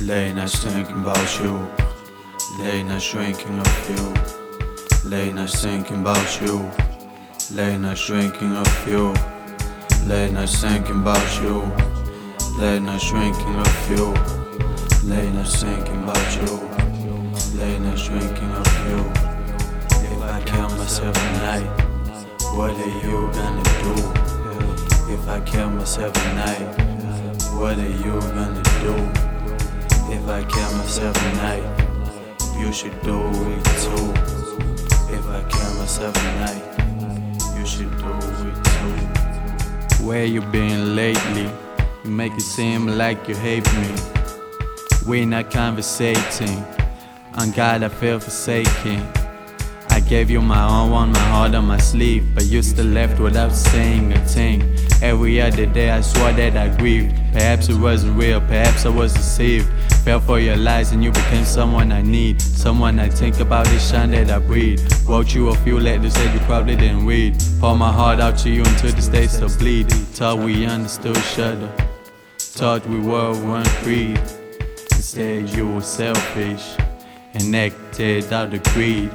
Late 0.00 0.32
nights 0.32 0.62
thinking 0.62 1.00
about 1.02 1.40
you. 1.40 1.58
Late 2.60 2.84
nights 2.84 3.10
drinking 3.10 3.58
of 3.58 3.90
you. 3.90 5.10
Late 5.10 5.34
nights 5.34 5.60
thinking 5.60 6.00
about 6.02 6.40
you. 6.40 6.70
Late 7.50 7.78
nights 7.78 8.06
drinking 8.06 8.56
of 8.56 8.88
you. 8.88 9.12
Late 10.06 10.32
nights 10.32 10.60
thinking 10.60 11.00
about 11.00 11.42
you. 11.42 11.62
Late 12.58 12.80
nights 12.80 13.10
drinking 13.10 13.56
of 13.56 13.90
you. 13.90 14.14
Late 15.04 15.32
nights 15.34 15.60
thinking 15.60 16.02
about 16.04 16.36
you. 16.36 16.46
Late 17.58 17.80
nights 17.80 18.06
drinking 18.06 18.52
of 18.52 18.68
you. 18.86 19.00
If 20.06 20.22
I 20.22 20.40
kill 20.46 20.68
myself 20.78 21.14
tonight, 21.14 21.66
what 22.54 22.70
are 22.70 22.94
you 23.02 23.30
gonna 23.32 23.64
do? 23.82 23.94
If 25.12 25.28
I 25.28 25.40
kill 25.44 25.70
myself 25.70 26.12
tonight, 26.12 26.68
what 27.58 27.76
are 27.78 27.88
you 27.88 28.20
gonna 28.20 28.62
do? 28.80 29.28
If 30.28 30.34
I 30.34 30.44
kill 30.44 30.72
myself 30.76 31.16
tonight, 31.16 32.58
you 32.58 32.70
should 32.70 33.00
do 33.00 33.18
it 33.18 33.64
too. 33.80 34.12
If 35.10 35.26
I 35.26 35.42
kill 35.48 35.74
myself 35.78 36.12
tonight, 36.12 37.58
you 37.58 37.64
should 37.64 37.90
do 37.96 38.12
it 38.46 38.64
too. 39.96 40.04
Where 40.04 40.26
you 40.26 40.42
been 40.42 40.94
lately? 40.94 41.50
You 42.04 42.10
make 42.10 42.34
it 42.34 42.42
seem 42.42 42.88
like 42.88 43.26
you 43.26 43.36
hate 43.36 43.66
me. 43.72 43.88
We 45.06 45.24
not 45.24 45.50
conversating. 45.50 46.62
On 47.38 47.50
God, 47.52 47.82
I 47.82 47.88
feel 47.88 48.20
forsaken. 48.20 49.08
I 49.88 50.00
gave 50.00 50.28
you 50.28 50.42
my 50.42 50.60
all, 50.60 50.90
one, 50.90 51.10
my 51.10 51.18
heart 51.20 51.54
on 51.54 51.64
my 51.64 51.78
sleeve, 51.78 52.34
but 52.34 52.44
you 52.44 52.60
still 52.60 52.84
left 52.84 53.18
without 53.18 53.52
saying 53.52 54.12
a 54.12 54.18
thing. 54.26 54.76
Every 55.00 55.40
other 55.40 55.64
day 55.64 55.90
I 55.90 56.02
swore 56.02 56.32
that 56.32 56.54
I 56.54 56.68
grieved. 56.76 57.16
Perhaps 57.32 57.70
it 57.70 57.78
wasn't 57.78 58.18
real, 58.18 58.40
perhaps 58.42 58.84
I 58.84 58.90
was 58.90 59.14
deceived. 59.14 59.68
Fell 60.08 60.20
for 60.20 60.40
your 60.40 60.56
lies 60.56 60.92
and 60.92 61.04
you 61.04 61.12
became 61.12 61.44
someone 61.44 61.92
I 61.92 62.00
need. 62.00 62.40
Someone 62.40 62.98
I 62.98 63.10
think 63.10 63.40
about 63.40 63.70
each 63.74 63.90
time 63.90 64.12
that 64.12 64.30
I 64.30 64.38
breathe. 64.38 64.80
Wrote 65.06 65.34
you 65.34 65.50
a 65.50 65.54
few 65.56 65.78
letters 65.78 66.14
that 66.14 66.32
you 66.32 66.40
probably 66.46 66.76
didn't 66.76 67.04
read. 67.04 67.36
Pour 67.60 67.76
my 67.76 67.92
heart 67.92 68.18
out 68.18 68.38
to 68.38 68.48
you 68.48 68.64
until 68.64 68.90
the 68.90 69.02
state 69.02 69.28
still 69.28 69.54
bleed. 69.58 69.90
Thought 70.16 70.38
we 70.38 70.64
understood 70.64 71.14
each 71.14 71.38
other. 71.38 71.70
Thought 72.38 72.86
we 72.86 73.00
were 73.00 73.34
one 73.44 73.66
creed. 73.82 74.18
Instead 74.92 75.50
you 75.50 75.74
were 75.74 75.82
selfish 75.82 76.74
and 77.34 77.54
acted 77.54 78.32
out 78.32 78.54
of 78.54 78.62
greed. 78.72 79.12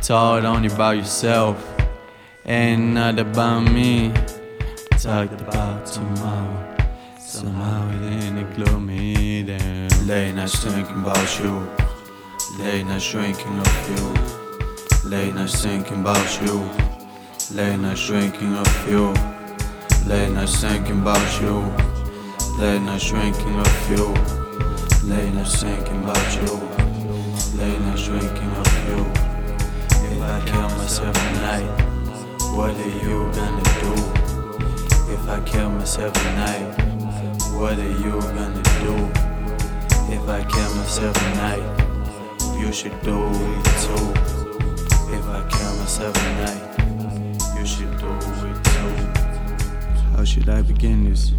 Thought 0.00 0.46
only 0.46 0.68
about 0.68 0.96
yourself 0.96 1.62
and 2.46 2.94
not 2.94 3.18
about 3.18 3.70
me. 3.70 4.14
Talked 4.92 5.38
about 5.38 5.84
tomorrow. 5.84 6.77
Somehow 7.28 7.90
it 7.90 7.98
didn't 8.08 8.54
glue 8.54 8.80
me 8.80 9.42
down. 9.42 10.06
Late 10.06 10.32
nights 10.32 10.64
thinking 10.64 11.02
about 11.02 11.38
you. 11.38 11.68
Late 12.58 12.86
nights 12.86 13.10
drinking 13.10 13.58
of 13.58 13.90
you. 13.90 15.10
Late 15.10 15.34
nights 15.34 15.62
thinking 15.62 16.00
about 16.00 16.40
you. 16.40 16.70
Late 17.52 17.76
nights 17.76 18.06
drinking 18.06 18.56
of 18.56 18.88
you. 18.88 19.12
Late 20.06 20.32
nights 20.32 20.58
thinking 20.62 21.02
about 21.02 21.42
you. 21.42 21.70
Late 22.58 22.80
nights 22.80 23.08
drinking 23.10 23.60
of 23.60 23.90
you. 23.90 24.04
Late 25.06 25.34
nights 25.34 25.60
thinking 25.62 26.02
about 26.02 26.34
you. 26.34 26.54
Late 27.58 27.80
nights 27.82 28.04
drinking 28.06 28.52
of 28.56 28.72
you. 28.88 29.04
If 30.08 30.22
I 30.22 30.40
kill 30.46 30.68
myself 30.80 31.14
tonight, 31.14 31.68
what 32.56 32.70
are 32.74 32.94
you 33.04 33.30
gonna 33.36 33.62
do? 33.84 33.92
If 35.12 35.28
I 35.28 35.40
kill 35.44 35.67
myself 35.88 36.12
tonight, 36.12 36.68
what 37.56 37.78
are 37.78 37.92
you 38.04 38.20
gonna 38.20 38.62
do? 38.84 38.94
If 40.12 40.28
I 40.28 40.44
kill 40.44 40.74
myself 40.74 41.14
tonight, 41.16 41.64
you 42.60 42.70
should 42.74 43.00
do 43.00 43.16
it 43.24 43.64
too. 43.84 44.12
If 45.16 45.24
I 45.24 45.40
kill 45.48 45.74
myself 45.80 46.12
tonight, 46.12 46.62
you 47.58 47.64
should 47.64 47.96
do 47.96 48.10
it 48.50 48.64
too. 48.64 48.96
How 50.14 50.24
should 50.24 50.50
I 50.50 50.60
begin 50.60 51.08
this? 51.08 51.32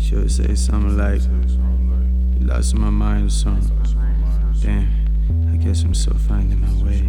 Should 0.00 0.24
I 0.24 0.26
say 0.26 0.56
something 0.56 0.98
like, 0.98 1.22
lost 2.40 2.74
my 2.74 2.90
mind 2.90 3.28
or 3.28 3.30
something? 3.30 3.78
Damn, 4.60 5.52
I 5.52 5.56
guess 5.56 5.84
I'm 5.84 5.94
still 5.94 6.18
finding 6.18 6.60
my 6.60 6.84
way. 6.84 7.06